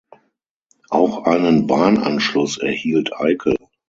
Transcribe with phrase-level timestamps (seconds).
[0.89, 3.55] Auch einen Bahnanschluss erhielt Eickel.